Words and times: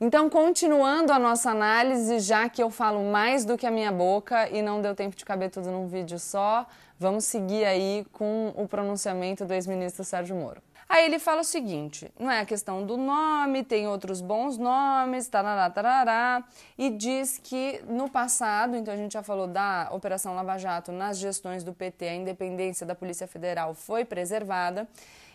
Então, 0.00 0.30
continuando 0.30 1.12
a 1.12 1.18
nossa 1.18 1.50
análise, 1.50 2.20
já 2.20 2.48
que 2.48 2.62
eu 2.62 2.70
falo 2.70 3.02
mais 3.10 3.44
do 3.44 3.58
que 3.58 3.66
a 3.66 3.70
minha 3.70 3.90
boca 3.90 4.48
e 4.48 4.62
não 4.62 4.80
deu 4.80 4.94
tempo 4.94 5.16
de 5.16 5.24
caber 5.24 5.50
tudo 5.50 5.72
num 5.72 5.88
vídeo 5.88 6.20
só, 6.20 6.64
vamos 6.96 7.24
seguir 7.24 7.64
aí 7.64 8.06
com 8.12 8.52
o 8.56 8.68
pronunciamento 8.68 9.44
do 9.44 9.52
ex-ministro 9.52 10.04
Sérgio 10.04 10.36
Moro. 10.36 10.62
Aí 10.88 11.04
ele 11.04 11.18
fala 11.18 11.40
o 11.40 11.44
seguinte: 11.44 12.10
não 12.16 12.30
é 12.30 12.38
a 12.38 12.46
questão 12.46 12.86
do 12.86 12.96
nome, 12.96 13.64
tem 13.64 13.88
outros 13.88 14.20
bons 14.20 14.56
nomes, 14.56 15.26
tarará, 15.26 15.68
tarará, 15.68 16.44
e 16.78 16.90
diz 16.90 17.38
que 17.42 17.82
no 17.88 18.08
passado, 18.08 18.76
então 18.76 18.94
a 18.94 18.96
gente 18.96 19.12
já 19.12 19.22
falou 19.22 19.48
da 19.48 19.88
Operação 19.90 20.32
Lava 20.34 20.56
Jato, 20.58 20.92
nas 20.92 21.18
gestões 21.18 21.64
do 21.64 21.74
PT, 21.74 22.08
a 22.08 22.14
independência 22.14 22.86
da 22.86 22.94
Polícia 22.94 23.26
Federal 23.26 23.74
foi 23.74 24.04
preservada. 24.04 24.88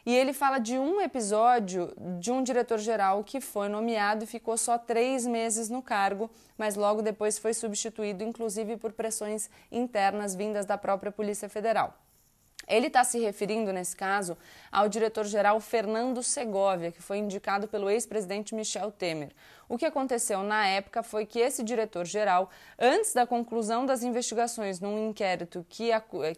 E 0.06 0.14
ele 0.14 0.34
fala 0.34 0.60
de 0.60 0.78
um 0.78 1.00
episódio 1.00 1.94
de 2.20 2.30
um 2.30 2.44
diretor-geral 2.44 3.24
que 3.24 3.40
foi 3.40 3.70
nomeado 3.70 4.26
e 4.26 4.28
ficou 4.28 4.58
só 4.58 4.78
três 4.78 5.26
meses 5.26 5.70
no 5.70 5.82
cargo, 5.82 6.30
mas 6.58 6.76
logo 6.76 7.02
depois 7.02 7.40
foi 7.40 7.54
substituído, 7.54 8.24
inclusive 8.24 8.76
por 8.76 8.92
pressões 8.92 9.50
internas 9.72 10.36
vindas 10.36 10.66
da 10.66 10.78
própria 10.78 11.12
Polícia 11.12 11.48
Federal. 11.48 11.98
Ele 12.68 12.88
está 12.88 13.04
se 13.04 13.20
referindo, 13.20 13.74
nesse 13.74 13.96
caso, 13.96 14.38
ao 14.72 14.88
diretor-geral 14.88 15.60
Fernando 15.60 16.24
Segovia, 16.24 16.92
que 16.92 17.02
foi 17.02 17.18
indicado 17.18 17.68
pelo 17.68 17.90
ex-presidente 17.90 18.56
Michel 18.56 18.92
Temer. 18.92 19.32
O 19.74 19.78
que 19.78 19.88
aconteceu 19.88 20.44
na 20.44 20.68
época 20.68 21.02
foi 21.02 21.26
que 21.26 21.40
esse 21.40 21.64
diretor-geral, 21.64 22.48
antes 22.78 23.12
da 23.12 23.26
conclusão 23.26 23.88
das 23.88 24.04
investigações 24.04 24.80
num 24.80 25.10
inquérito 25.10 25.66
que, 25.68 25.90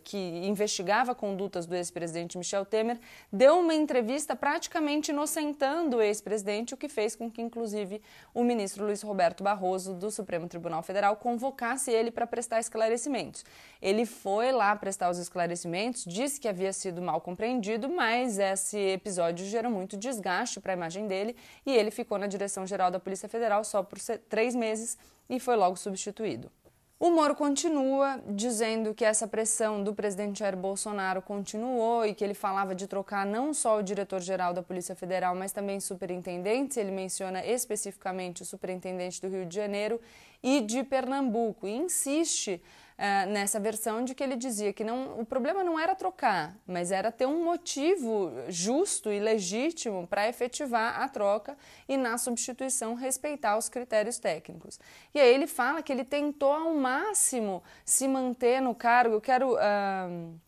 que 0.06 0.18
investigava 0.18 1.14
condutas 1.14 1.66
do 1.66 1.76
ex-presidente 1.76 2.38
Michel 2.38 2.64
Temer, 2.64 2.98
deu 3.30 3.60
uma 3.60 3.74
entrevista 3.74 4.38
praticamente 4.38 5.12
inocentando 5.12 5.98
o 5.98 6.02
ex-presidente, 6.02 6.74
o 6.74 6.78
que 6.78 6.88
fez 6.88 7.14
com 7.14 7.30
que, 7.30 7.42
inclusive, 7.42 8.02
o 8.34 8.42
ministro 8.42 8.86
Luiz 8.86 9.02
Roberto 9.02 9.44
Barroso, 9.44 9.94
do 9.94 10.10
Supremo 10.10 10.48
Tribunal 10.48 10.82
Federal, 10.82 11.18
convocasse 11.18 11.92
ele 11.92 12.12
para 12.12 12.26
prestar 12.26 12.62
esclarecimentos. 12.62 13.44
Ele 13.82 14.06
foi 14.06 14.54
lá 14.54 14.74
prestar 14.78 15.10
os 15.10 15.18
esclarecimentos, 15.18 16.06
disse 16.06 16.40
que 16.40 16.48
havia 16.48 16.72
sido 16.72 17.02
mal 17.02 17.20
compreendido, 17.20 17.90
mas 17.90 18.40
esse 18.40 18.80
episódio 18.80 19.46
gerou 19.46 19.70
muito 19.70 19.98
desgaste 19.98 20.62
para 20.62 20.72
a 20.72 20.78
imagem 20.78 21.06
dele 21.06 21.36
e 21.66 21.76
ele 21.76 21.92
ficou 21.92 22.18
na 22.18 22.28
direção-geral 22.28 22.90
da 22.90 22.98
Polícia 22.98 23.25
Federal 23.28 23.64
só 23.64 23.84
por 23.84 24.00
três 24.30 24.56
meses 24.56 24.98
e 25.30 25.40
foi 25.40 25.56
logo 25.56 25.76
substituído. 25.76 26.52
O 26.98 27.10
Moro 27.10 27.36
continua 27.36 28.22
dizendo 28.26 28.94
que 28.94 29.04
essa 29.04 29.28
pressão 29.28 29.84
do 29.84 29.94
presidente 29.94 30.40
Jair 30.40 30.56
Bolsonaro 30.56 31.22
continuou 31.22 32.06
e 32.06 32.16
que 32.16 32.24
ele 32.24 32.34
falava 32.34 32.74
de 32.74 32.88
trocar 32.88 33.26
não 33.26 33.54
só 33.54 33.80
o 33.80 33.84
diretor-geral 33.84 34.54
da 34.54 34.64
Polícia 34.64 34.96
Federal, 34.96 35.36
mas 35.36 35.52
também 35.52 35.82
superintendentes. 35.82 36.78
Ele 36.78 36.92
menciona 36.92 37.46
especificamente 37.46 38.44
o 38.44 38.46
superintendente 38.46 39.22
do 39.22 39.28
Rio 39.28 39.46
de 39.46 39.54
Janeiro 39.54 40.00
e 40.42 40.62
de 40.62 40.84
Pernambuco 40.84 41.68
e 41.68 41.76
insiste 41.76 42.62
uh, 42.98 43.30
nessa 43.30 43.60
versão 43.60 44.04
de 44.04 44.16
que 44.16 44.24
ele 44.24 44.36
dizia 44.36 44.74
que 44.74 44.84
não, 44.84 45.20
o 45.20 45.26
problema 45.26 45.64
não 45.64 45.80
era 45.80 45.96
trocar, 45.96 46.56
mas 46.66 46.92
era 46.92 47.12
ter 47.12 47.26
um 47.26 47.44
motivo 47.44 48.32
justo 48.48 49.12
e 49.12 49.20
legítimo 49.20 50.08
para 50.08 50.28
efetivar 50.28 51.02
a 51.02 51.08
troca 51.08 51.58
e, 51.88 51.98
na 51.98 52.18
substituição, 52.18 52.94
respeitar 52.96 53.58
os 53.58 53.70
critérios 53.70 54.18
técnicos. 54.18 54.80
E 55.14 55.20
aí 55.20 55.34
ele 55.34 55.48
fala 55.48 55.82
que 55.82 55.92
ele 55.92 56.04
tentou 56.04 56.52
ao 56.52 56.74
máximo 56.74 57.64
se 57.84 58.08
manter 58.08 58.62
no 58.62 58.74
cargo. 58.74 59.16
Eu 59.16 59.22
quero. 59.22 59.54
Uh, 59.56 60.46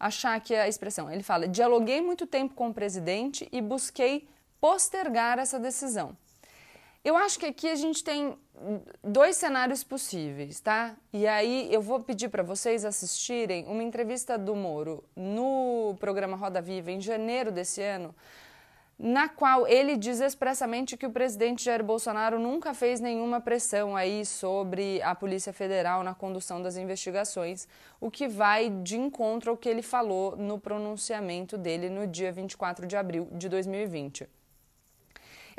achar 0.00 0.34
aqui 0.34 0.54
a 0.54 0.66
expressão. 0.66 1.10
Ele 1.10 1.22
fala: 1.22 1.46
dialoguei 1.46 2.00
muito 2.00 2.26
tempo 2.26 2.54
com 2.54 2.70
o 2.70 2.74
presidente 2.74 3.46
e 3.52 3.60
busquei 3.60 4.26
postergar 4.58 5.38
essa 5.38 5.58
decisão. 5.58 6.16
Eu 7.02 7.16
acho 7.16 7.38
que 7.38 7.46
aqui 7.46 7.66
a 7.66 7.74
gente 7.74 8.04
tem 8.04 8.36
dois 9.02 9.34
cenários 9.34 9.82
possíveis, 9.82 10.60
tá? 10.60 10.94
E 11.14 11.26
aí 11.26 11.72
eu 11.72 11.80
vou 11.80 12.00
pedir 12.00 12.28
para 12.28 12.42
vocês 12.42 12.84
assistirem 12.84 13.64
uma 13.66 13.82
entrevista 13.82 14.36
do 14.36 14.54
Moro 14.54 15.02
no 15.16 15.96
programa 15.98 16.36
Roda 16.36 16.60
Viva 16.60 16.90
em 16.90 17.00
janeiro 17.00 17.50
desse 17.50 17.80
ano, 17.82 18.14
na 18.98 19.30
qual 19.30 19.66
ele 19.66 19.96
diz 19.96 20.20
expressamente 20.20 20.94
que 20.94 21.06
o 21.06 21.10
presidente 21.10 21.64
Jair 21.64 21.82
Bolsonaro 21.82 22.38
nunca 22.38 22.74
fez 22.74 23.00
nenhuma 23.00 23.40
pressão 23.40 23.96
aí 23.96 24.26
sobre 24.26 25.00
a 25.00 25.14
Polícia 25.14 25.54
Federal 25.54 26.02
na 26.02 26.14
condução 26.14 26.60
das 26.60 26.76
investigações, 26.76 27.66
o 27.98 28.10
que 28.10 28.28
vai 28.28 28.68
de 28.68 28.98
encontro 28.98 29.50
ao 29.50 29.56
que 29.56 29.70
ele 29.70 29.80
falou 29.80 30.36
no 30.36 30.58
pronunciamento 30.58 31.56
dele 31.56 31.88
no 31.88 32.06
dia 32.06 32.30
24 32.30 32.86
de 32.86 32.94
abril 32.94 33.26
de 33.32 33.48
2020. 33.48 34.28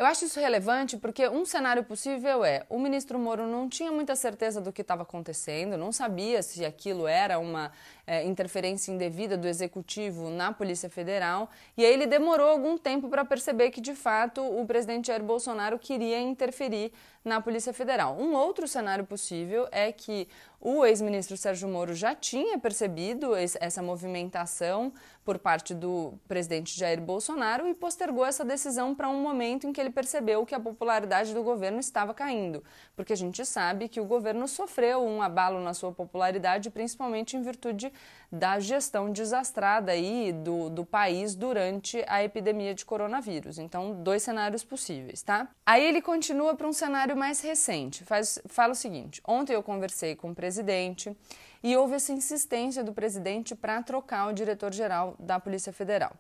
Eu 0.02 0.08
acho 0.08 0.26
isso 0.26 0.40
relevante 0.40 0.98
porque 0.98 1.30
um 1.30 1.46
cenário 1.46 1.84
possível 1.84 2.44
é 2.44 2.66
o 2.68 2.80
ministro 2.80 3.20
Moro 3.20 3.46
não 3.46 3.70
tinha 3.70 3.92
muita 3.92 4.16
certeza 4.16 4.60
do 4.60 4.74
que 4.74 4.82
estava 4.82 5.04
acontecendo, 5.04 5.78
não 5.78 5.92
sabia 5.92 6.42
se 6.42 6.66
aquilo 6.66 7.08
era 7.08 7.38
uma 7.38 7.72
é, 8.06 8.24
interferência 8.24 8.92
indevida 8.92 9.38
do 9.38 9.48
executivo 9.48 10.30
na 10.30 10.52
Polícia 10.52 10.90
Federal, 10.90 11.50
e 11.78 11.86
aí 11.86 11.94
ele 11.94 12.06
demorou 12.06 12.48
algum 12.48 12.78
tempo 12.78 13.10
para 13.10 13.24
perceber 13.24 13.72
que 13.72 13.82
de 13.82 13.96
fato 13.96 14.42
o 14.42 14.66
presidente 14.66 15.08
Jair 15.08 15.24
Bolsonaro 15.24 15.78
queria 15.80 16.20
interferir 16.20 16.92
na 17.24 17.40
Polícia 17.40 17.72
Federal. 17.72 18.18
Um 18.20 18.34
outro 18.34 18.68
cenário 18.68 19.06
possível 19.06 19.68
é 19.72 19.92
que 19.92 20.28
o 20.60 20.86
ex-ministro 20.86 21.38
Sérgio 21.38 21.68
Moro 21.68 21.94
já 21.94 22.14
tinha 22.16 22.58
percebido 22.58 23.36
essa 23.36 23.82
movimentação 23.82 24.94
por 25.24 25.38
parte 25.38 25.74
do 25.74 26.14
presidente 26.28 26.78
Jair 26.78 27.00
Bolsonaro 27.02 27.68
e 27.68 27.74
postergou 27.74 28.26
essa 28.26 28.44
decisão 28.44 28.94
para 28.94 29.10
um 29.10 29.22
momento 29.22 29.68
em 29.68 29.74
que 29.74 29.80
ele 29.80 29.92
percebeu 29.92 30.46
que 30.46 30.56
a 30.56 30.60
popularidade 30.60 31.34
do 31.34 31.44
governo 31.44 31.80
estava 31.80 32.14
caindo, 32.14 32.64
porque 32.96 33.14
a 33.14 33.18
gente 33.18 33.46
sabe 33.46 33.88
que 33.88 34.00
o 34.00 34.06
governo 34.06 34.48
sofreu 34.48 35.04
um 35.04 35.22
abalo 35.22 35.60
na 35.60 35.74
sua 35.74 35.92
popularidade, 35.92 36.70
principalmente 36.72 37.38
em 37.38 37.42
virtude 37.42 37.92
da 38.32 38.60
gestão 38.60 39.12
desastrada 39.12 39.92
aí 39.92 40.32
do, 40.32 40.70
do 40.70 40.86
país 40.86 41.36
durante 41.36 42.02
a 42.08 42.24
epidemia 42.24 42.74
de 42.74 42.86
coronavírus. 42.86 43.60
Então, 43.60 44.02
dois 44.02 44.24
cenários 44.24 44.64
possíveis, 44.64 45.22
tá? 45.22 45.50
Aí 45.66 45.86
ele 45.86 46.02
continua 46.02 46.56
para 46.56 46.68
um 46.68 46.72
cenário 46.72 47.18
mais 47.18 47.42
recente. 47.42 48.06
Faz, 48.06 48.40
fala 48.46 48.72
o 48.72 48.76
seguinte: 48.76 49.22
ontem 49.28 49.54
eu 49.54 49.62
conversei 49.62 50.16
com 50.16 50.32
o 50.32 50.36
presidente 50.36 51.16
e 51.62 51.76
houve 51.76 51.96
essa 51.96 52.14
insistência 52.14 52.84
do 52.84 52.94
presidente 52.94 53.54
para 53.54 53.84
trocar 53.84 54.28
o 54.28 54.34
diretor-geral 54.34 55.16
da 55.20 55.40
Polícia 55.40 55.74
Federal. 55.74 56.16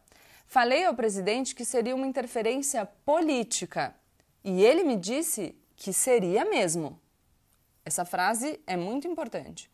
Falei 0.45 0.83
ao 0.83 0.93
presidente 0.93 1.55
que 1.55 1.63
seria 1.63 1.95
uma 1.95 2.05
interferência 2.05 2.85
política 3.05 3.95
e 4.43 4.61
ele 4.61 4.83
me 4.83 4.97
disse 4.97 5.55
que 5.77 5.93
seria 5.93 6.43
mesmo. 6.43 6.99
Essa 7.85 8.03
frase 8.03 8.59
é 8.67 8.75
muito 8.75 9.07
importante. 9.07 9.71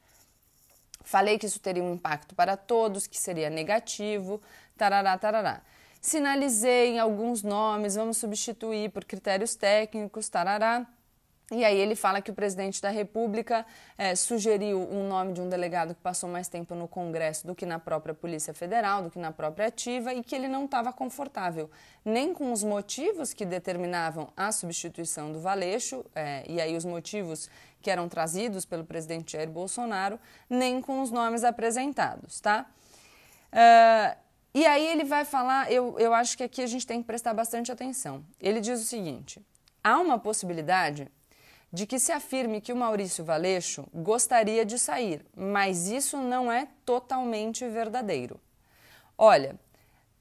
Falei 1.07 1.39
que 1.39 1.45
isso 1.45 1.61
teria 1.61 1.81
um 1.81 1.93
impacto 1.93 2.35
para 2.35 2.57
todos, 2.57 3.07
que 3.07 3.17
seria 3.17 3.49
negativo, 3.49 4.41
tarará, 4.75 5.17
tarará. 5.17 5.61
Sinalizei 6.01 6.89
em 6.89 6.99
alguns 6.99 7.41
nomes, 7.41 7.95
vamos 7.95 8.17
substituir 8.17 8.91
por 8.91 9.05
critérios 9.05 9.55
técnicos, 9.55 10.27
tarará. 10.27 10.85
E 11.49 11.63
aí 11.63 11.79
ele 11.79 11.95
fala 11.95 12.21
que 12.21 12.29
o 12.29 12.33
presidente 12.33 12.81
da 12.81 12.89
República 12.89 13.65
é, 13.97 14.15
sugeriu 14.15 14.81
um 14.91 15.07
nome 15.07 15.31
de 15.31 15.39
um 15.39 15.47
delegado 15.47 15.95
que 15.95 16.01
passou 16.01 16.29
mais 16.29 16.49
tempo 16.49 16.75
no 16.75 16.89
Congresso 16.89 17.47
do 17.47 17.55
que 17.55 17.65
na 17.65 17.79
própria 17.79 18.13
Polícia 18.13 18.53
Federal, 18.53 19.01
do 19.01 19.09
que 19.09 19.17
na 19.17 19.31
própria 19.31 19.67
ativa, 19.67 20.13
e 20.13 20.21
que 20.21 20.35
ele 20.35 20.49
não 20.49 20.65
estava 20.65 20.91
confortável 20.91 21.71
nem 22.03 22.33
com 22.33 22.51
os 22.51 22.65
motivos 22.65 23.33
que 23.33 23.45
determinavam 23.45 24.27
a 24.35 24.51
substituição 24.51 25.31
do 25.31 25.39
Valeixo, 25.39 26.05
é, 26.13 26.43
e 26.49 26.59
aí 26.59 26.75
os 26.75 26.83
motivos 26.83 27.49
que 27.81 27.89
eram 27.89 28.09
trazidos 28.09 28.65
pelo 28.65 28.83
presidente 28.83 29.31
Jair 29.33 29.49
Bolsonaro, 29.49 30.19
nem 30.49 30.81
com 30.81 31.01
os 31.01 31.11
nomes 31.11 31.45
apresentados, 31.45 32.41
tá? 32.41 32.65
Uh, 33.53 34.17
e 34.53 34.65
aí 34.65 34.85
ele 34.87 35.05
vai 35.05 35.23
falar, 35.23 35.71
eu, 35.71 35.97
eu 35.97 36.13
acho 36.13 36.35
que 36.35 36.43
aqui 36.43 36.61
a 36.61 36.67
gente 36.67 36.85
tem 36.85 37.01
que 37.01 37.07
prestar 37.07 37.33
bastante 37.33 37.71
atenção. 37.71 38.25
Ele 38.41 38.59
diz 38.59 38.81
o 38.81 38.85
seguinte: 38.85 39.41
há 39.83 39.99
uma 39.99 40.19
possibilidade 40.19 41.09
de 41.71 41.85
que 41.85 41.99
se 41.99 42.11
afirme 42.11 42.61
que 42.61 42.71
o 42.71 42.75
Maurício 42.75 43.23
Valeixo 43.23 43.85
gostaria 43.93 44.65
de 44.65 44.79
sair, 44.79 45.25
mas 45.35 45.87
isso 45.87 46.17
não 46.17 46.51
é 46.51 46.67
totalmente 46.85 47.67
verdadeiro. 47.67 48.39
Olha, 49.17 49.55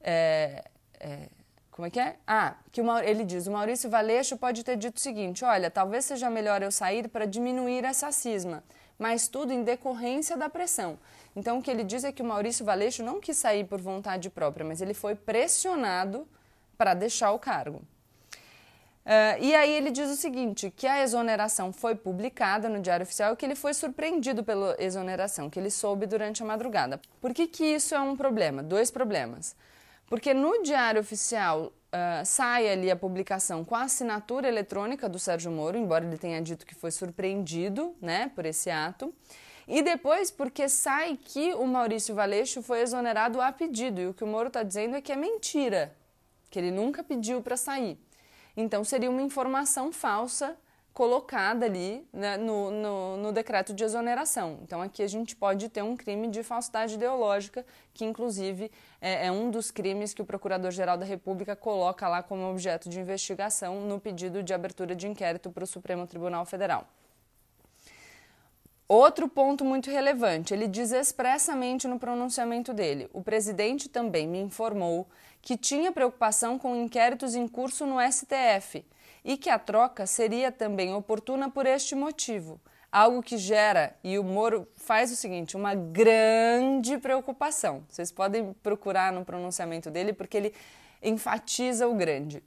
é, 0.01 0.65
é, 0.99 1.29
como 1.71 1.85
é 1.87 1.91
que 1.91 1.99
é? 1.99 2.15
Ah, 2.25 2.55
que 2.71 2.81
ele 2.81 3.23
diz: 3.23 3.47
o 3.47 3.51
Maurício 3.51 3.89
Valeixo 3.89 4.35
pode 4.37 4.63
ter 4.63 4.75
dito 4.75 4.97
o 4.97 4.99
seguinte: 4.99 5.45
olha, 5.45 5.69
talvez 5.69 6.05
seja 6.05 6.29
melhor 6.29 6.61
eu 6.61 6.71
sair 6.71 7.07
para 7.07 7.25
diminuir 7.25 7.85
essa 7.85 8.11
cisma, 8.11 8.63
mas 8.97 9.27
tudo 9.27 9.53
em 9.53 9.63
decorrência 9.63 10.35
da 10.35 10.49
pressão. 10.49 10.97
Então, 11.35 11.59
o 11.59 11.61
que 11.61 11.69
ele 11.69 11.83
diz 11.83 12.03
é 12.03 12.11
que 12.11 12.23
o 12.23 12.25
Maurício 12.25 12.65
Valeixo 12.65 13.03
não 13.03 13.21
quis 13.21 13.37
sair 13.37 13.63
por 13.63 13.79
vontade 13.79 14.29
própria, 14.29 14.65
mas 14.65 14.81
ele 14.81 14.95
foi 14.95 15.13
pressionado 15.13 16.27
para 16.75 16.95
deixar 16.95 17.31
o 17.31 17.39
cargo. 17.39 17.81
Uh, 19.07 19.41
e 19.41 19.55
aí 19.55 19.71
ele 19.71 19.89
diz 19.89 20.09
o 20.09 20.17
seguinte, 20.17 20.69
que 20.69 20.85
a 20.85 21.01
exoneração 21.01 21.71
foi 21.71 21.95
publicada 21.95 22.67
no 22.67 22.81
Diário 22.81 23.05
Oficial 23.05 23.31
e 23.31 23.37
que 23.37 23.45
ele 23.45 23.55
foi 23.55 23.73
surpreendido 23.73 24.43
pela 24.43 24.75
exoneração, 24.77 25.49
que 25.49 25.57
ele 25.57 25.69
soube 25.69 26.05
durante 26.05 26.43
a 26.43 26.45
madrugada. 26.45 26.99
Por 27.21 27.33
que, 27.33 27.47
que 27.47 27.63
isso 27.63 27.95
é 27.95 27.99
um 28.01 28.17
problema? 28.17 28.61
Dois 28.61 28.91
problemas. 28.91 29.55
Porque 30.07 30.33
no 30.33 30.61
Diário 30.61 30.99
Oficial, 30.99 31.67
uh, 31.67 32.25
sai 32.25 32.67
ali 32.67 32.91
a 32.91 32.97
publicação 32.97 33.63
com 33.63 33.75
a 33.75 33.83
assinatura 33.83 34.49
eletrônica 34.49 35.07
do 35.07 35.17
Sérgio 35.17 35.53
Moro, 35.53 35.77
embora 35.77 36.05
ele 36.05 36.17
tenha 36.17 36.41
dito 36.41 36.65
que 36.65 36.75
foi 36.75 36.91
surpreendido 36.91 37.95
né, 38.01 38.29
por 38.35 38.45
esse 38.45 38.69
ato. 38.69 39.13
E 39.65 39.81
depois, 39.81 40.29
porque 40.29 40.67
sai 40.67 41.17
que 41.17 41.53
o 41.53 41.65
Maurício 41.65 42.13
Valeixo 42.13 42.61
foi 42.61 42.81
exonerado 42.81 43.39
a 43.39 43.53
pedido, 43.53 44.01
e 44.01 44.07
o 44.07 44.13
que 44.13 44.25
o 44.25 44.27
Moro 44.27 44.47
está 44.47 44.63
dizendo 44.63 44.97
é 44.97 45.01
que 45.01 45.13
é 45.13 45.15
mentira, 45.15 45.95
que 46.49 46.59
ele 46.59 46.71
nunca 46.71 47.01
pediu 47.05 47.41
para 47.41 47.55
sair. 47.55 47.97
Então 48.57 48.83
seria 48.83 49.09
uma 49.09 49.21
informação 49.21 49.93
falsa 49.93 50.57
colocada 50.97 51.67
ali 51.67 52.03
né, 52.11 52.37
no, 52.37 52.71
no, 52.71 53.17
no, 53.17 53.31
decreto 53.31 53.71
de 53.71 53.83
exoneração. 53.83 54.57
Então 54.63 54.81
aqui 54.81 55.03
a 55.03 55.07
gente 55.07 55.35
pode 55.35 55.69
ter 55.69 55.83
um 55.83 55.95
crime 55.95 56.27
de 56.27 56.41
falsidade 56.41 56.95
ideológica, 56.95 57.63
que 57.93 58.03
inclusive 58.03 58.71
é, 58.99 59.27
é 59.27 59.31
um 59.31 59.51
dos 59.51 59.69
crimes 59.69 60.11
que 60.11 60.23
o 60.23 60.25
Procurador-Geral 60.25 60.97
da 60.97 61.05
República 61.05 61.55
coloca 61.55 62.07
lá 62.07 62.23
como 62.23 62.49
objeto 62.49 62.89
de 62.89 62.99
investigação 62.99 63.81
no 63.81 63.99
pedido 63.99 64.41
de 64.41 64.55
abertura 64.55 64.95
de 64.95 65.07
inquérito 65.07 65.51
para 65.51 65.63
o 65.63 65.67
Supremo 65.67 66.07
Tribunal 66.07 66.43
Federal. 66.47 66.87
Outro 68.89 69.27
ponto 69.27 69.65
muito 69.65 69.91
relevante, 69.91 70.53
ele 70.53 70.65
diz 70.65 70.93
expressamente 70.93 71.89
no 71.89 71.99
pronunciamento 71.99 72.73
dele: 72.73 73.09
o 73.11 73.21
presidente 73.21 73.89
também 73.89 74.25
me 74.25 74.39
informou 74.39 75.05
que 75.41 75.57
tinha 75.57 75.91
preocupação 75.91 76.57
com 76.57 76.73
inquéritos 76.73 77.35
em 77.35 77.49
curso 77.49 77.85
no 77.85 77.97
STF 77.99 78.85
e 79.25 79.35
que 79.35 79.49
a 79.49 79.59
troca 79.59 80.07
seria 80.07 80.53
também 80.53 80.93
oportuna 80.93 81.49
por 81.49 81.65
este 81.65 81.95
motivo. 81.95 82.61
Algo 82.89 83.21
que 83.21 83.37
gera, 83.37 83.93
e 84.01 84.17
o 84.17 84.23
Moro 84.23 84.65
faz 84.77 85.11
o 85.11 85.17
seguinte, 85.17 85.57
uma 85.57 85.75
grande 85.75 86.97
preocupação. 86.97 87.83
Vocês 87.89 88.09
podem 88.09 88.53
procurar 88.63 89.11
no 89.11 89.25
pronunciamento 89.25 89.91
dele, 89.91 90.13
porque 90.13 90.37
ele 90.37 90.53
enfatiza 91.03 91.89
o 91.89 91.93
grande. 91.93 92.41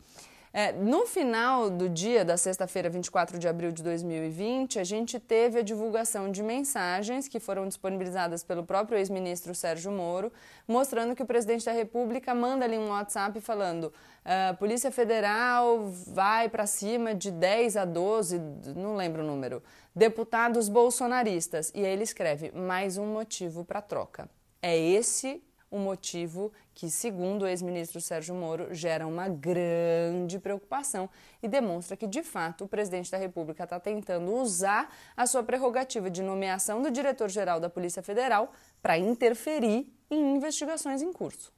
É, 0.52 0.72
no 0.72 1.06
final 1.06 1.70
do 1.70 1.88
dia 1.88 2.24
da 2.24 2.36
sexta-feira, 2.36 2.90
24 2.90 3.38
de 3.38 3.46
abril 3.46 3.70
de 3.70 3.84
2020, 3.84 4.80
a 4.80 4.84
gente 4.84 5.20
teve 5.20 5.60
a 5.60 5.62
divulgação 5.62 6.28
de 6.28 6.42
mensagens 6.42 7.28
que 7.28 7.38
foram 7.38 7.68
disponibilizadas 7.68 8.42
pelo 8.42 8.64
próprio 8.64 8.98
ex-ministro 8.98 9.54
Sérgio 9.54 9.92
Moro, 9.92 10.32
mostrando 10.66 11.14
que 11.14 11.22
o 11.22 11.26
presidente 11.26 11.64
da 11.64 11.70
República 11.70 12.34
manda 12.34 12.64
ali 12.64 12.76
um 12.76 12.88
WhatsApp 12.88 13.40
falando: 13.40 13.92
a 14.24 14.54
Polícia 14.54 14.90
Federal 14.90 15.88
vai 16.08 16.48
para 16.48 16.66
cima 16.66 17.14
de 17.14 17.30
10 17.30 17.76
a 17.76 17.84
12, 17.84 18.40
não 18.74 18.96
lembro 18.96 19.22
o 19.22 19.26
número, 19.26 19.62
deputados 19.94 20.68
bolsonaristas. 20.68 21.70
E 21.76 21.86
aí 21.86 21.92
ele 21.92 22.02
escreve: 22.02 22.50
mais 22.50 22.98
um 22.98 23.06
motivo 23.06 23.64
para 23.64 23.80
troca. 23.80 24.28
É 24.60 24.76
esse 24.76 25.40
o 25.70 25.78
motivo 25.78 26.52
que, 26.74 26.90
segundo 26.90 27.42
o 27.42 27.46
ex-ministro 27.46 28.00
Sérgio 28.00 28.34
Moro, 28.34 28.74
gera 28.74 29.06
uma 29.06 29.28
grande 29.28 30.38
preocupação 30.38 31.08
e 31.42 31.48
demonstra 31.48 31.96
que, 31.96 32.06
de 32.06 32.22
fato, 32.22 32.64
o 32.64 32.68
presidente 32.68 33.10
da 33.10 33.18
República 33.18 33.64
está 33.64 33.78
tentando 33.78 34.34
usar 34.34 34.92
a 35.16 35.26
sua 35.26 35.42
prerrogativa 35.42 36.10
de 36.10 36.22
nomeação 36.22 36.82
do 36.82 36.90
diretor-geral 36.90 37.60
da 37.60 37.70
Polícia 37.70 38.02
Federal 38.02 38.52
para 38.82 38.98
interferir 38.98 39.92
em 40.10 40.36
investigações 40.36 41.02
em 41.02 41.12
curso. 41.12 41.52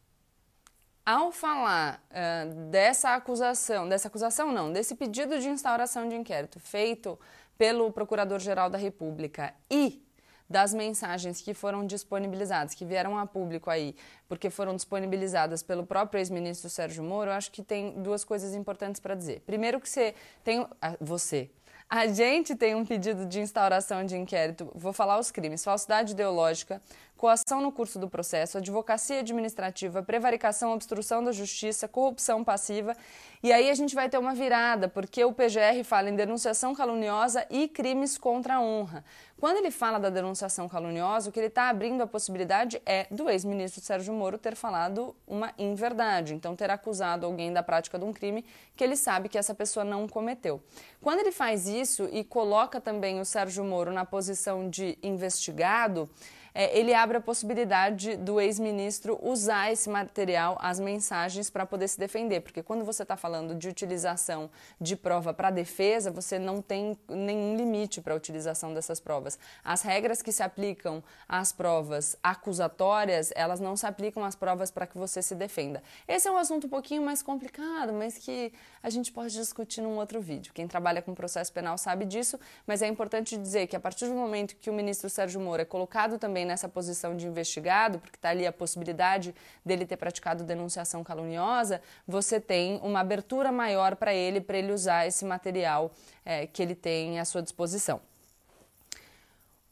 Ao 1.05 1.33
falar 1.33 2.01
uh, 2.11 2.71
dessa 2.71 3.15
acusação, 3.15 3.89
dessa 3.89 4.07
acusação 4.07 4.53
não, 4.53 4.73
desse 4.73 4.95
pedido 4.95 5.39
de 5.41 5.49
instauração 5.49 6.09
de 6.09 6.15
inquérito 6.15 6.61
feito 6.61 7.19
pelo 7.59 7.91
Procurador-Geral 7.91 8.71
da 8.71 8.79
República 8.79 9.53
e 9.71 10.05
das 10.53 10.73
mensagens 10.75 11.41
que 11.41 11.55
foram 11.55 11.85
disponibilizadas, 11.85 12.75
que 12.75 12.85
vieram 12.85 13.19
a 13.19 13.27
público 13.27 13.71
aí, 13.71 13.97
porque 14.29 14.51
foram 14.51 14.77
disponibilizadas 14.77 15.63
pelo 15.63 15.85
próprio 15.85 16.21
ex-ministro 16.21 16.69
Sérgio 16.69 17.03
Moro, 17.03 17.31
eu 17.31 17.35
acho 17.35 17.51
que 17.51 17.63
tem 17.63 18.03
duas 18.03 18.23
coisas 18.23 18.55
importantes 18.55 19.01
para 19.01 19.15
dizer. 19.15 19.41
Primeiro 19.41 19.81
que 19.81 19.89
você 19.89 20.15
tem 20.45 20.65
você 21.01 21.51
a 21.93 22.07
gente 22.07 22.57
tem 22.57 22.75
um 22.75 22.87
pedido 22.87 23.27
de 23.27 23.39
instauração 23.39 24.03
de 24.03 24.17
inquérito, 24.17 24.73
vou 24.75 24.95
falar 24.95 25.19
os 25.19 25.31
crimes: 25.31 25.63
falsidade 25.63 26.13
ideológica, 26.13 26.81
coação 27.23 27.61
no 27.61 27.71
curso 27.71 28.01
do 28.01 28.09
processo, 28.09 28.59
advocacia 28.59 29.21
administrativa, 29.21 30.03
prevaricação, 30.03 30.73
obstrução 30.73 31.23
da 31.23 31.31
justiça, 31.31 31.87
corrupção 31.87 32.43
passiva. 32.43 32.97
E 33.45 33.53
aí 33.53 33.71
a 33.71 33.75
gente 33.75 33.95
vai 33.95 34.09
ter 34.09 34.19
uma 34.19 34.35
virada, 34.35 34.89
porque 34.89 35.25
o 35.25 35.33
PGR 35.33 35.85
fala 35.85 36.11
em 36.11 36.17
denunciação 36.17 36.75
caluniosa 36.75 37.47
e 37.49 37.69
crimes 37.69 38.19
contra 38.19 38.57
a 38.57 38.61
honra. 38.61 39.05
Quando 39.39 39.59
ele 39.59 39.71
fala 39.71 40.01
da 40.01 40.11
denunciação 40.11 40.69
caluniosa, 40.69 41.29
o 41.29 41.33
que 41.33 41.39
ele 41.39 41.47
está 41.47 41.69
abrindo 41.69 42.03
a 42.03 42.09
possibilidade 42.09 42.83
é 42.85 43.07
do 43.09 43.31
ex-ministro 43.31 43.81
Sérgio 43.81 44.13
Moro 44.13 44.37
ter 44.37 44.57
falado 44.57 45.15
uma 45.25 45.53
inverdade, 45.57 46.35
então 46.35 46.57
ter 46.57 46.71
acusado 46.71 47.25
alguém 47.25 47.53
da 47.53 47.63
prática 47.63 48.01
de 48.01 48.05
um 48.05 48.13
crime 48.13 48.45
que 48.75 48.83
ele 48.83 48.97
sabe 48.97 49.29
que 49.29 49.39
essa 49.39 49.55
pessoa 49.55 49.85
não 49.85 50.09
cometeu. 50.09 50.61
Quando 51.01 51.21
ele 51.21 51.31
faz 51.31 51.69
isso 51.69 52.09
e 52.13 52.25
coloca 52.25 52.81
também 52.81 53.21
o 53.21 53.25
Sérgio 53.25 53.65
Moro 53.65 53.93
na 53.93 54.05
posição 54.05 54.69
de 54.69 54.99
investigado, 55.03 56.11
é, 56.55 56.79
ele 56.79 56.95
abre 56.95 57.17
a 57.17 57.21
possibilidade 57.21 58.17
do 58.17 58.41
ex-ministro 58.41 59.19
usar 59.23 59.73
esse 59.73 59.89
material, 59.89 60.59
as 60.61 60.79
mensagens, 60.79 61.51
para 61.51 61.65
poder 61.65 61.89
se 61.89 61.99
defender. 61.99 62.41
Porque 62.41 62.63
quando 62.63 62.85
você 62.85 63.03
está 63.03 63.17
falando 63.17 63.55
de 63.55 63.69
utilização 63.69 64.51
de 64.81 64.97
prova 64.97 65.33
para 65.33 65.51
defesa, 65.51 66.11
você 66.11 66.39
não 66.39 66.61
tem 66.61 66.99
nenhum 67.09 67.57
limite 67.57 68.01
para 68.01 68.15
a 68.15 68.17
utilização 68.17 68.75
dessas 68.75 69.01
provas. 69.01 69.39
As 69.65 69.83
regras 69.83 70.21
que 70.21 70.33
se 70.33 70.43
aplicam 70.43 71.03
às 71.29 71.53
provas 71.53 72.17
acusatórias, 72.23 73.33
elas 73.35 73.61
não 73.61 73.77
se 73.77 73.87
aplicam 73.87 74.25
às 74.25 74.35
provas 74.35 74.71
para 74.71 74.87
que 74.87 74.99
você 74.99 75.23
se 75.23 75.35
defenda. 75.35 75.83
Esse 76.07 76.29
é 76.29 76.31
um 76.31 76.37
assunto 76.37 76.67
um 76.67 76.71
pouquinho 76.71 77.03
mais 77.03 77.23
complicado, 77.23 77.93
mas 77.93 78.19
que 78.19 78.53
a 78.83 78.91
gente 78.91 79.13
pode 79.13 79.35
discutir 79.35 79.81
num 79.81 79.97
outro 79.97 80.21
vídeo. 80.21 80.53
Quem 80.53 80.67
trabalha 80.67 81.01
com 81.01 81.15
processo 81.15 81.53
penal 81.53 81.79
sabe 81.79 82.05
disso, 82.05 82.39
mas 82.67 82.83
é 82.83 82.89
importante 82.89 83.37
dizer 83.37 83.67
que 83.67 83.77
a 83.77 83.81
partir 83.81 84.07
do 84.07 84.15
momento 84.15 84.57
que 84.57 84.69
o 84.69 84.73
ministro 84.73 85.09
Sérgio 85.09 85.41
Moro 85.41 85.63
é 85.63 85.65
colocado 85.65 86.19
também 86.19 86.42
também 86.43 86.45
nessa 86.45 86.69
posição 86.69 87.17
de 87.17 87.27
investigado, 87.27 87.99
porque 87.99 88.17
está 88.17 88.31
ali 88.31 88.47
a 88.47 88.53
possibilidade 88.53 89.35
dele 89.65 89.87
ter 89.87 89.97
praticado 89.97 90.45
denunciação 90.45 91.03
caluniosa, 91.03 91.81
você 92.07 92.41
tem 92.41 92.79
uma 92.83 93.01
abertura 93.01 93.51
maior 93.53 93.97
para 93.97 94.13
ele, 94.13 94.41
para 94.41 94.59
ele 94.59 94.73
usar 94.73 95.07
esse 95.07 95.25
material 95.25 95.91
é, 96.25 96.47
que 96.47 96.63
ele 96.63 96.75
tem 96.75 97.19
à 97.19 97.25
sua 97.25 97.43
disposição. 97.43 98.01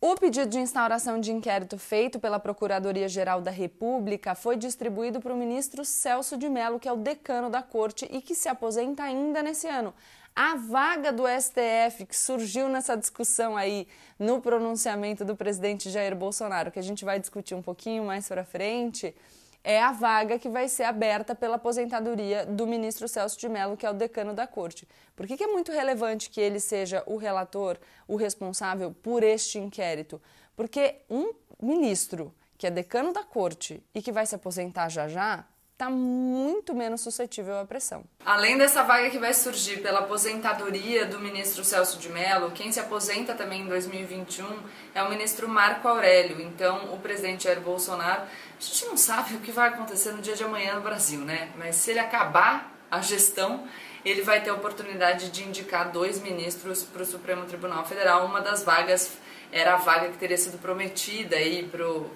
O 0.03 0.15
pedido 0.15 0.49
de 0.49 0.59
instauração 0.59 1.21
de 1.21 1.31
inquérito 1.31 1.77
feito 1.77 2.19
pela 2.19 2.41
Procuradoria-Geral 2.41 3.43
da 3.43 3.51
República 3.51 4.35
foi 4.35 4.57
distribuído 4.57 5.21
para 5.21 5.35
o 5.35 5.37
ministro 5.37 5.85
Celso 5.85 6.39
de 6.39 6.49
Mello, 6.49 6.81
que 6.81 6.89
é 6.89 6.93
o 6.93 6.97
decano 6.97 7.51
da 7.51 7.63
corte 7.63 8.09
e 8.11 8.23
que 8.23 8.35
se 8.35 8.49
aposenta 8.49 9.03
ainda 9.03 9.43
nesse 9.43 9.69
ano. 9.69 9.93
A 10.35 10.55
vaga 10.55 11.13
do 11.13 11.25
STF 11.27 12.07
que 12.07 12.17
surgiu 12.17 12.69
nessa 12.69 12.97
discussão 12.97 13.57
aí 13.57 13.87
no 14.19 14.41
pronunciamento 14.41 15.25
do 15.25 15.37
presidente 15.37 15.91
Jair 15.91 16.15
Bolsonaro, 16.15 16.71
que 16.71 16.79
a 16.79 16.83
gente 16.83 17.05
vai 17.05 17.19
discutir 17.19 17.55
um 17.55 17.63
pouquinho 17.63 18.05
mais 18.05 18.29
para 18.29 18.45
frente, 18.45 19.15
é 19.63 19.81
a 19.83 19.93
vaga 19.93 20.39
que 20.39 20.49
vai 20.49 20.69
ser 20.69 20.85
aberta 20.85 21.35
pela 21.35 21.57
aposentadoria 21.57 22.47
do 22.47 22.67
ministro 22.67 23.07
Celso 23.07 23.39
de 23.39 23.49
Mello, 23.49 23.77
que 23.77 23.85
é 23.85 23.91
o 23.91 23.95
decano 23.95 24.33
da 24.33 24.47
corte. 24.47 24.89
Por 25.15 25.27
que, 25.27 25.37
que 25.37 25.45
é 25.45 25.49
muito 25.49 25.71
relevante 25.71 26.31
que 26.31 26.41
ele 26.41 26.59
seja 26.59 27.03
o 27.07 27.17
relator, 27.17 27.77
o 28.09 28.17
responsável 28.17 28.95
por 29.03 29.23
este 29.23 29.59
inquérito? 29.59 30.21
Porque 30.57 30.97
um 31.11 31.35
ministro 31.61 32.35
que 32.57 32.67
é 32.67 32.71
decano 32.71 33.13
da 33.13 33.23
corte 33.23 33.83
e 33.95 34.01
que 34.01 34.13
vai 34.13 34.25
se 34.25 34.35
aposentar 34.35 34.89
já 34.89 35.09
já, 35.09 35.45
está 35.81 35.89
muito 35.89 36.75
menos 36.75 37.01
suscetível 37.01 37.59
à 37.59 37.65
pressão. 37.65 38.05
Além 38.27 38.59
dessa 38.59 38.83
vaga 38.83 39.09
que 39.09 39.19
vai 39.19 39.33
surgir 39.33 39.81
pela 39.81 40.01
aposentadoria 40.01 41.07
do 41.07 41.19
ministro 41.19 41.65
Celso 41.65 41.99
de 41.99 42.11
Mello, 42.11 42.51
quem 42.51 42.71
se 42.71 42.79
aposenta 42.79 43.35
também 43.35 43.63
em 43.63 43.67
2021 43.67 44.47
é 44.95 45.03
o 45.03 45.09
ministro 45.09 45.49
Marco 45.49 45.89
Aurélio. 45.89 46.39
Então, 46.43 46.93
o 46.93 46.99
presidente 46.99 47.45
Jair 47.45 47.61
Bolsonaro, 47.63 48.23
a 48.23 48.63
gente 48.63 48.85
não 48.85 48.97
sabe 48.99 49.37
o 49.37 49.41
que 49.41 49.51
vai 49.51 49.71
acontecer 49.71 50.13
no 50.13 50.21
dia 50.21 50.37
de 50.37 50.45
amanhã 50.45 50.75
no 50.75 50.83
Brasil, 50.83 51.21
né? 51.21 51.51
Mas 51.57 51.77
se 51.77 51.93
ele 51.93 52.01
acabar 52.01 52.71
a 52.91 53.01
gestão, 53.01 53.67
ele 54.05 54.21
vai 54.21 54.43
ter 54.43 54.51
a 54.51 54.55
oportunidade 54.55 55.31
de 55.31 55.45
indicar 55.45 55.91
dois 55.91 56.21
ministros 56.21 56.83
para 56.83 57.03
o 57.03 57.07
Supremo 57.07 57.47
Tribunal 57.47 57.87
Federal, 57.87 58.27
uma 58.27 58.43
das 58.43 58.63
vagas 58.63 59.13
era 59.53 59.75
a 59.75 59.77
vaga 59.77 60.09
que 60.09 60.19
teria 60.19 60.37
sido 60.37 60.59
prometida 60.59 61.37
aí 61.37 61.69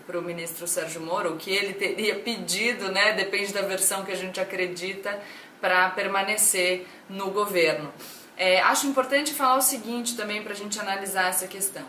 para 0.06 0.18
o 0.18 0.22
ministro 0.22 0.66
Sérgio 0.66 1.00
Moro, 1.00 1.34
o 1.34 1.36
que 1.36 1.50
ele 1.50 1.74
teria 1.74 2.16
pedido, 2.16 2.90
né, 2.90 3.12
depende 3.12 3.52
da 3.52 3.62
versão 3.62 4.04
que 4.04 4.12
a 4.12 4.16
gente 4.16 4.40
acredita, 4.40 5.20
para 5.60 5.88
permanecer 5.90 6.86
no 7.08 7.30
governo. 7.30 7.92
É, 8.36 8.60
acho 8.60 8.86
importante 8.86 9.32
falar 9.32 9.56
o 9.56 9.62
seguinte 9.62 10.16
também 10.16 10.42
para 10.42 10.52
a 10.52 10.56
gente 10.56 10.78
analisar 10.78 11.28
essa 11.28 11.46
questão. 11.46 11.84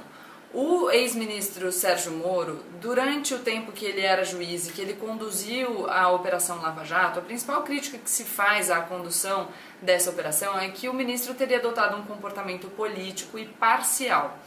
O 0.54 0.90
ex-ministro 0.90 1.70
Sérgio 1.70 2.14
Moro, 2.14 2.64
durante 2.80 3.34
o 3.34 3.40
tempo 3.40 3.74
que 3.74 3.84
ele 3.84 4.00
era 4.00 4.24
juiz 4.24 4.70
e 4.70 4.72
que 4.72 4.82
ele 4.82 4.94
conduziu 4.94 5.90
a 5.90 6.10
Operação 6.10 6.62
Lava 6.62 6.86
Jato, 6.86 7.20
a 7.20 7.22
principal 7.22 7.64
crítica 7.64 7.98
que 7.98 8.10
se 8.10 8.24
faz 8.24 8.72
à 8.72 8.80
condução 8.80 9.50
dessa 9.82 10.10
operação 10.10 10.58
é 10.58 10.70
que 10.70 10.88
o 10.88 10.94
ministro 10.94 11.34
teria 11.34 11.58
adotado 11.58 11.98
um 11.98 12.04
comportamento 12.04 12.70
político 12.70 13.38
e 13.38 13.46
parcial. 13.46 14.40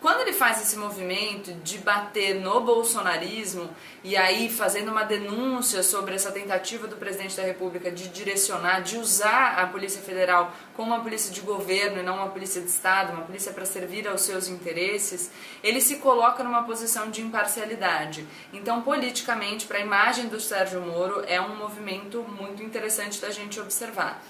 Quando 0.00 0.20
ele 0.20 0.32
faz 0.32 0.62
esse 0.62 0.76
movimento 0.76 1.52
de 1.54 1.78
bater 1.78 2.36
no 2.36 2.60
bolsonarismo 2.60 3.68
e 4.04 4.16
aí 4.16 4.48
fazendo 4.48 4.92
uma 4.92 5.02
denúncia 5.02 5.82
sobre 5.82 6.14
essa 6.14 6.30
tentativa 6.30 6.86
do 6.86 6.94
presidente 6.94 7.36
da 7.36 7.42
República 7.42 7.90
de 7.90 8.06
direcionar, 8.06 8.80
de 8.80 8.96
usar 8.96 9.58
a 9.58 9.66
Polícia 9.66 10.00
Federal 10.00 10.52
como 10.76 10.94
uma 10.94 11.02
polícia 11.02 11.32
de 11.32 11.40
governo 11.40 11.98
e 11.98 12.04
não 12.04 12.14
uma 12.14 12.28
polícia 12.28 12.60
de 12.60 12.68
Estado, 12.68 13.12
uma 13.12 13.24
polícia 13.24 13.52
para 13.52 13.66
servir 13.66 14.06
aos 14.06 14.20
seus 14.20 14.46
interesses, 14.46 15.32
ele 15.64 15.80
se 15.80 15.96
coloca 15.96 16.44
numa 16.44 16.62
posição 16.62 17.10
de 17.10 17.20
imparcialidade. 17.20 18.24
Então, 18.52 18.82
politicamente, 18.82 19.66
para 19.66 19.78
a 19.78 19.82
imagem 19.82 20.28
do 20.28 20.38
Sérgio 20.38 20.80
Moro, 20.80 21.24
é 21.26 21.40
um 21.40 21.56
movimento 21.56 22.22
muito 22.22 22.62
interessante 22.62 23.20
da 23.20 23.30
gente 23.30 23.58
observar. 23.58 24.22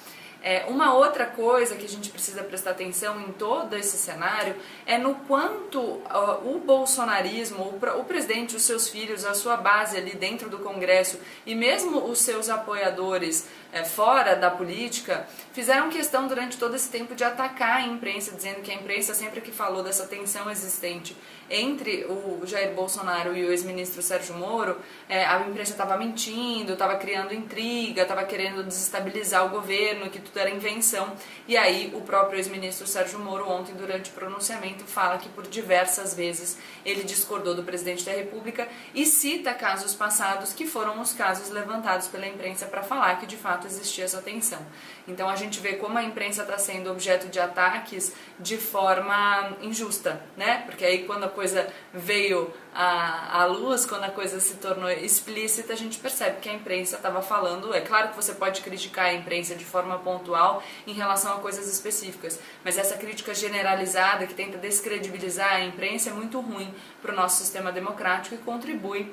É, 0.42 0.66
uma 0.68 0.94
outra 0.94 1.26
coisa 1.26 1.74
que 1.74 1.84
a 1.84 1.88
gente 1.88 2.10
precisa 2.10 2.44
prestar 2.44 2.70
atenção 2.70 3.20
em 3.20 3.32
todo 3.32 3.74
esse 3.74 3.96
cenário 3.96 4.54
é 4.86 4.96
no 4.96 5.16
quanto 5.26 5.80
uh, 5.80 6.54
o 6.54 6.62
bolsonarismo, 6.64 7.64
o, 7.64 8.00
o, 8.00 8.04
presidente, 8.04 8.54
os 8.54 8.62
seus 8.62 8.88
filhos, 8.88 9.24
a 9.24 9.34
sua 9.34 9.56
base 9.56 9.96
ali 9.96 10.14
dentro 10.14 10.48
do 10.48 10.60
Congresso 10.60 11.18
e 11.44 11.56
mesmo 11.56 12.04
os 12.04 12.20
seus 12.20 12.48
apoiadores 12.48 13.48
é, 13.72 13.84
fora 13.84 14.34
da 14.34 14.50
política 14.50 15.26
fizeram 15.52 15.90
questão 15.90 16.28
durante 16.28 16.56
todo 16.56 16.74
esse 16.74 16.88
tempo 16.88 17.14
de 17.14 17.24
atacar 17.24 17.78
a 17.78 17.82
imprensa, 17.82 18.34
dizendo 18.34 18.62
que 18.62 18.70
a 18.70 18.74
imprensa 18.74 19.14
sempre 19.14 19.40
que 19.40 19.50
falou 19.50 19.82
dessa 19.82 20.06
tensão 20.06 20.48
existente 20.50 21.16
entre 21.50 22.04
o 22.04 22.42
Jair 22.44 22.74
Bolsonaro 22.74 23.36
e 23.36 23.44
o 23.44 23.50
ex-ministro 23.50 24.02
Sérgio 24.02 24.34
Moro, 24.34 24.76
é, 25.08 25.24
a 25.24 25.40
imprensa 25.40 25.72
estava 25.72 25.96
mentindo, 25.96 26.74
estava 26.74 26.96
criando 26.96 27.34
intriga, 27.34 28.02
estava 28.02 28.22
querendo 28.24 28.62
desestabilizar 28.62 29.46
o 29.46 29.48
governo, 29.48 30.10
que 30.10 30.18
tudo 30.28 30.38
era 30.38 30.50
invenção. 30.50 31.12
E 31.46 31.56
aí 31.56 31.92
o 31.94 32.00
próprio 32.02 32.38
ex-ministro 32.38 32.86
Sérgio 32.86 33.18
Moro 33.18 33.48
ontem 33.48 33.74
durante 33.74 34.10
o 34.10 34.12
pronunciamento 34.14 34.84
fala 34.84 35.18
que 35.18 35.28
por 35.28 35.46
diversas 35.46 36.14
vezes 36.14 36.58
ele 36.84 37.02
discordou 37.02 37.54
do 37.54 37.62
presidente 37.62 38.04
da 38.04 38.12
República 38.12 38.68
e 38.94 39.04
cita 39.04 39.52
casos 39.54 39.94
passados 39.94 40.52
que 40.52 40.66
foram 40.66 41.00
os 41.00 41.12
casos 41.12 41.50
levantados 41.50 42.06
pela 42.08 42.26
imprensa 42.26 42.66
para 42.66 42.82
falar 42.82 43.18
que 43.18 43.26
de 43.26 43.36
fato 43.36 43.66
existia 43.66 44.04
essa 44.04 44.22
tensão. 44.22 44.64
Então 45.06 45.28
a 45.28 45.36
gente 45.36 45.60
vê 45.60 45.74
como 45.74 45.98
a 45.98 46.02
imprensa 46.02 46.42
está 46.42 46.58
sendo 46.58 46.90
objeto 46.90 47.28
de 47.28 47.40
ataques 47.40 48.12
de 48.38 48.56
forma 48.56 49.56
injusta, 49.62 50.22
né? 50.36 50.62
Porque 50.66 50.84
aí 50.84 51.04
quando 51.04 51.24
a 51.24 51.28
coisa 51.28 51.66
veio 51.92 52.52
à, 52.80 53.42
à 53.42 53.44
luz, 53.44 53.84
quando 53.84 54.04
a 54.04 54.10
coisa 54.10 54.38
se 54.38 54.54
tornou 54.54 54.88
explícita, 54.88 55.72
a 55.72 55.76
gente 55.76 55.98
percebe 55.98 56.38
que 56.40 56.48
a 56.48 56.54
imprensa 56.54 56.94
estava 56.94 57.20
falando. 57.20 57.74
É 57.74 57.80
claro 57.80 58.10
que 58.10 58.14
você 58.14 58.32
pode 58.32 58.60
criticar 58.60 59.06
a 59.06 59.14
imprensa 59.14 59.56
de 59.56 59.64
forma 59.64 59.98
pontual 59.98 60.62
em 60.86 60.92
relação 60.92 61.34
a 61.34 61.40
coisas 61.40 61.66
específicas, 61.66 62.38
mas 62.64 62.78
essa 62.78 62.96
crítica 62.96 63.34
generalizada 63.34 64.28
que 64.28 64.32
tenta 64.32 64.56
descredibilizar 64.56 65.54
a 65.54 65.64
imprensa 65.64 66.10
é 66.10 66.12
muito 66.12 66.38
ruim 66.38 66.72
para 67.02 67.12
o 67.12 67.16
nosso 67.16 67.38
sistema 67.38 67.72
democrático 67.72 68.36
e 68.36 68.38
contribui 68.38 69.12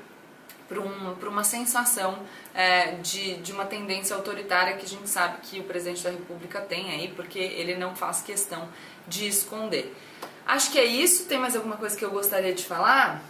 para 0.69 0.79
um, 0.79 1.13
uma 1.27 1.43
sensação 1.43 2.19
é, 2.53 2.91
de, 2.97 3.37
de 3.37 3.51
uma 3.51 3.65
tendência 3.65 4.15
autoritária 4.15 4.75
que 4.77 4.85
a 4.85 4.87
gente 4.87 5.09
sabe 5.09 5.39
que 5.41 5.59
o 5.59 5.63
presidente 5.63 6.03
da 6.03 6.11
República 6.11 6.61
tem 6.61 6.91
aí, 6.91 7.07
porque 7.15 7.39
ele 7.39 7.75
não 7.75 7.95
faz 7.95 8.21
questão 8.21 8.69
de 9.07 9.27
esconder. 9.27 9.91
Acho 10.45 10.71
que 10.71 10.77
é 10.77 10.85
isso. 10.85 11.25
Tem 11.25 11.39
mais 11.39 11.55
alguma 11.55 11.77
coisa 11.77 11.97
que 11.97 12.05
eu 12.05 12.11
gostaria 12.11 12.53
de 12.53 12.63
falar? 12.63 13.23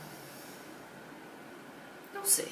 Sei. 2.26 2.52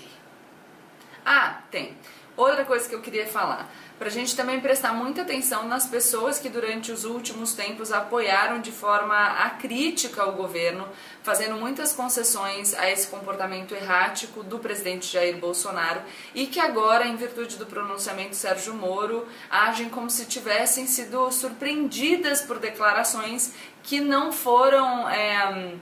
Ah, 1.25 1.61
tem. 1.71 1.97
Outra 2.35 2.65
coisa 2.65 2.87
que 2.87 2.95
eu 2.95 3.01
queria 3.01 3.27
falar 3.27 3.69
para 4.03 4.09
a 4.09 4.11
gente 4.11 4.35
também 4.35 4.59
prestar 4.59 4.93
muita 4.93 5.21
atenção 5.21 5.65
nas 5.65 5.85
pessoas 5.85 6.37
que 6.37 6.49
durante 6.49 6.91
os 6.91 7.05
últimos 7.05 7.53
tempos 7.53 7.89
apoiaram 7.89 8.59
de 8.59 8.69
forma 8.69 9.15
acrítica 9.15 10.27
o 10.27 10.33
governo, 10.33 10.85
fazendo 11.21 11.55
muitas 11.55 11.93
concessões 11.93 12.73
a 12.73 12.91
esse 12.91 13.07
comportamento 13.07 13.73
errático 13.73 14.43
do 14.43 14.59
presidente 14.59 15.11
Jair 15.11 15.37
Bolsonaro 15.37 16.01
e 16.35 16.47
que 16.47 16.59
agora, 16.59 17.07
em 17.07 17.15
virtude 17.15 17.55
do 17.55 17.65
pronunciamento 17.65 18.35
Sérgio 18.35 18.73
Moro, 18.73 19.25
agem 19.49 19.87
como 19.87 20.09
se 20.09 20.25
tivessem 20.25 20.85
sido 20.85 21.31
surpreendidas 21.31 22.41
por 22.41 22.59
declarações 22.59 23.53
que 23.83 24.01
não 24.01 24.33
foram. 24.33 25.07
É, 25.07 25.75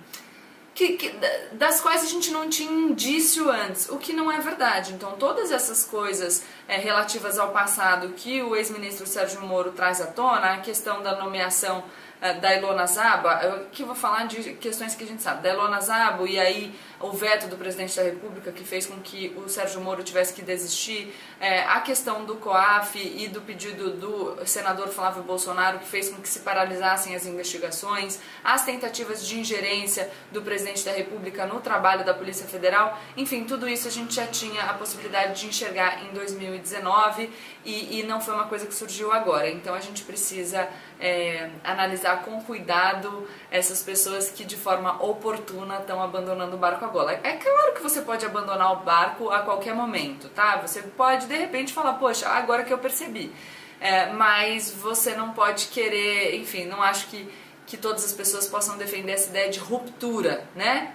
que, 0.82 0.94
que, 0.98 1.16
das 1.52 1.80
quais 1.80 2.04
a 2.04 2.08
gente 2.08 2.32
não 2.32 2.50
tinha 2.50 2.72
indício 2.72 3.50
antes, 3.50 3.88
o 3.90 3.98
que 3.98 4.14
não 4.14 4.32
é 4.32 4.40
verdade. 4.40 4.94
Então, 4.94 5.12
todas 5.14 5.52
essas 5.52 5.84
coisas 5.84 6.44
é, 6.68 6.78
relativas 6.78 7.38
ao 7.38 7.52
passado 7.52 8.10
que 8.16 8.42
o 8.42 8.56
ex-ministro 8.56 9.06
Sérgio 9.06 9.42
Moro 9.42 9.72
traz 9.72 10.02
à 10.02 10.08
tona, 10.08 10.54
a 10.54 10.58
questão 10.58 11.04
da 11.04 11.16
nomeação 11.16 11.84
é, 12.20 12.34
da 12.34 12.56
Ilona 12.56 12.88
Zaba, 12.88 13.42
eu 13.44 13.56
aqui 13.58 13.84
vou 13.84 13.96
falar 13.96 14.26
de 14.26 14.54
questões 14.54 14.96
que 14.96 15.04
a 15.04 15.08
gente 15.08 15.22
sabe, 15.22 15.44
da 15.44 15.54
Ilona 15.54 15.80
Zaba 15.82 16.28
e 16.28 16.40
aí 16.40 16.74
o 17.03 17.12
veto 17.12 17.48
do 17.48 17.58
presidente 17.58 17.96
da 17.96 18.03
República 18.03 18.51
que 18.51 18.63
fez 18.63 18.86
com 18.86 19.00
que 19.00 19.34
o 19.38 19.50
Sérgio 19.50 19.81
Moro 19.81 20.03
tivesse 20.03 20.34
que 20.34 20.41
desistir, 20.41 21.13
é, 21.39 21.63
a 21.63 21.79
questão 21.81 22.25
do 22.25 22.36
COAF 22.36 22.98
e 23.00 23.27
do 23.27 23.41
pedido 23.41 23.91
do 23.91 24.38
senador 24.46 24.88
Flávio 24.89 25.24
Bolsonaro 25.24 25.79
que 25.79 25.88
fez 25.88 26.10
com 26.10 26.22
que 26.22 26.29
se 26.29 26.39
paralisassem 26.39 27.15
as 27.15 27.25
investigações, 27.25 28.20
as 28.43 28.63
tentativas 28.63 29.25
de 29.25 29.39
ingerência 29.39 30.10
do 30.31 30.41
presidente 30.41 30.84
da 30.84 30.91
República 30.91 31.46
no 31.46 31.60
trabalho 31.60 32.05
da 32.05 32.13
Polícia 32.13 32.48
Federal, 32.48 33.00
enfim, 33.17 33.43
tudo 33.43 33.67
isso 33.67 33.88
a 33.88 33.91
gente 33.91 34.13
já 34.13 34.27
tinha 34.27 34.63
a 34.63 34.74
possibilidade 34.74 35.41
de 35.41 35.48
enxergar 35.48 36.03
em 36.03 36.13
2019 36.13 37.29
e, 37.65 38.00
e 38.00 38.03
não 38.03 38.22
foi 38.22 38.34
uma 38.34 38.48
coisa 38.48 38.65
que 38.65 38.74
surgiu 38.74 39.12
agora. 39.12 39.50
Então 39.50 39.74
a 39.74 39.79
gente 39.79 40.03
precisa 40.03 40.67
é, 41.00 41.50
analisar 41.63 42.24
com 42.24 42.41
cuidado 42.41 43.27
essas 43.50 43.81
pessoas 43.81 44.29
que 44.29 44.46
de 44.46 44.55
forma 44.55 45.03
oportuna 45.03 45.79
estão 45.79 46.01
abandonando 46.01 46.55
o 46.55 46.60
barco 46.60 46.86
É 47.24 47.33
claro 47.33 47.74
que 47.74 47.81
você 47.81 48.01
pode 48.01 48.25
abandonar 48.25 48.74
o 48.74 48.75
barco 48.77 49.29
a 49.29 49.39
qualquer 49.39 49.74
momento, 49.74 50.29
tá? 50.29 50.57
Você 50.57 50.81
pode 50.81 51.27
de 51.27 51.36
repente 51.36 51.74
falar, 51.74 51.93
poxa, 51.93 52.27
agora 52.27 52.63
que 52.63 52.74
eu 52.74 52.77
percebi. 52.77 53.31
É, 53.79 54.12
mas 54.12 54.71
você 54.71 55.15
não 55.15 55.33
pode 55.33 55.67
querer, 55.67 56.36
enfim, 56.36 56.65
não 56.65 56.83
acho 56.83 57.07
que, 57.07 57.27
que 57.65 57.77
todas 57.77 58.05
as 58.05 58.13
pessoas 58.13 58.48
possam 58.48 58.77
defender 58.77 59.13
essa 59.13 59.29
ideia 59.29 59.50
de 59.50 59.60
ruptura, 59.60 60.45
né? 60.55 60.93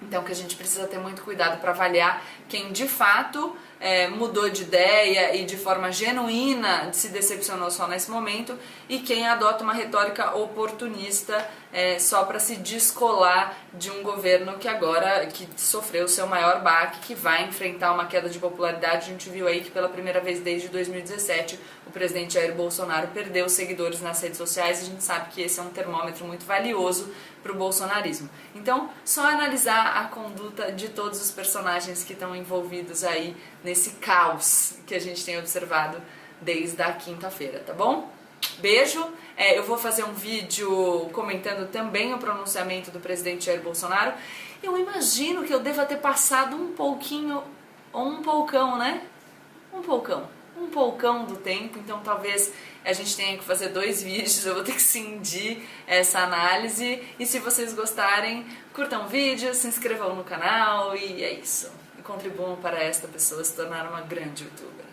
Então 0.00 0.22
que 0.22 0.32
a 0.32 0.34
gente 0.34 0.56
precisa 0.56 0.86
ter 0.86 0.98
muito 0.98 1.22
cuidado 1.22 1.58
para 1.60 1.70
avaliar 1.70 2.22
quem 2.48 2.70
de 2.70 2.86
fato 2.86 3.56
é, 3.80 4.08
mudou 4.08 4.48
de 4.48 4.62
ideia 4.62 5.34
e 5.34 5.44
de 5.44 5.56
forma 5.56 5.90
genuína 5.90 6.92
se 6.92 7.08
decepcionou 7.08 7.70
só 7.70 7.86
nesse 7.86 8.10
momento 8.10 8.58
e 8.88 8.98
quem 8.98 9.26
adota 9.26 9.64
uma 9.64 9.72
retórica 9.72 10.36
oportunista 10.36 11.48
é, 11.72 11.98
só 11.98 12.24
para 12.24 12.38
se 12.38 12.56
descolar 12.56 13.56
de 13.74 13.90
um 13.90 14.02
governo 14.02 14.58
que 14.58 14.68
agora 14.68 15.26
que 15.26 15.48
sofreu 15.56 16.04
o 16.04 16.08
seu 16.08 16.26
maior 16.26 16.62
baque, 16.62 17.00
que 17.00 17.14
vai 17.14 17.44
enfrentar 17.44 17.92
uma 17.92 18.06
queda 18.06 18.28
de 18.28 18.38
popularidade. 18.38 19.06
A 19.06 19.12
gente 19.12 19.28
viu 19.28 19.46
aí 19.46 19.62
que 19.62 19.70
pela 19.70 19.88
primeira 19.88 20.20
vez 20.20 20.40
desde 20.40 20.68
2017 20.68 21.58
o 21.86 21.90
presidente 21.90 22.34
Jair 22.34 22.54
Bolsonaro 22.54 23.08
perdeu 23.08 23.48
seguidores 23.48 24.00
nas 24.00 24.20
redes 24.20 24.38
sociais. 24.38 24.80
A 24.80 24.84
gente 24.84 25.02
sabe 25.02 25.30
que 25.30 25.42
esse 25.42 25.58
é 25.58 25.62
um 25.62 25.70
termômetro 25.70 26.24
muito 26.24 26.44
valioso 26.46 27.12
para 27.42 27.52
o 27.52 27.56
bolsonarismo. 27.56 28.28
Então, 28.54 28.90
só 29.04 29.26
analisar 29.26 29.98
a 29.98 30.04
conduta 30.04 30.72
de 30.72 30.88
todos 30.88 31.20
os 31.20 31.30
personagens 31.30 32.02
que 32.02 32.12
estão 32.12 32.34
envolvidos 32.34 33.04
aí 33.04 33.36
nesse 33.62 33.90
caos 33.92 34.74
que 34.86 34.94
a 34.94 35.00
gente 35.00 35.24
tem 35.24 35.38
observado 35.38 36.00
desde 36.40 36.82
a 36.82 36.92
quinta-feira, 36.92 37.60
tá 37.60 37.72
bom? 37.72 38.10
Beijo. 38.58 39.06
É, 39.36 39.58
eu 39.58 39.64
vou 39.64 39.76
fazer 39.76 40.04
um 40.04 40.12
vídeo 40.12 41.10
comentando 41.12 41.70
também 41.70 42.14
o 42.14 42.18
pronunciamento 42.18 42.90
do 42.90 42.98
presidente 42.98 43.46
Jair 43.46 43.60
Bolsonaro. 43.60 44.14
Eu 44.62 44.78
imagino 44.78 45.44
que 45.44 45.52
eu 45.52 45.60
deva 45.60 45.84
ter 45.84 45.98
passado 45.98 46.56
um 46.56 46.72
pouquinho, 46.72 47.42
ou 47.92 48.08
um 48.08 48.22
poucão, 48.22 48.78
né? 48.78 49.02
Um 49.72 49.82
poucão 49.82 50.36
um 50.58 50.68
poucão 50.68 51.24
do 51.24 51.36
tempo, 51.36 51.78
então 51.78 52.00
talvez 52.00 52.52
a 52.84 52.92
gente 52.92 53.14
tenha 53.16 53.36
que 53.36 53.44
fazer 53.44 53.68
dois 53.68 54.02
vídeos, 54.02 54.44
eu 54.44 54.54
vou 54.54 54.64
ter 54.64 54.72
que 54.72 54.82
cindir 54.82 55.62
essa 55.86 56.20
análise. 56.20 57.02
E 57.18 57.26
se 57.26 57.38
vocês 57.38 57.74
gostarem, 57.74 58.46
curtam 58.72 59.04
o 59.04 59.08
vídeo, 59.08 59.54
se 59.54 59.66
inscrevam 59.66 60.14
no 60.14 60.24
canal 60.24 60.96
e 60.96 61.22
é 61.22 61.32
isso. 61.32 61.70
E 61.98 62.02
contribuam 62.02 62.56
para 62.56 62.82
esta 62.82 63.06
pessoa 63.06 63.44
se 63.44 63.54
tornar 63.54 63.88
uma 63.88 64.00
grande 64.00 64.44
youtuber. 64.44 64.85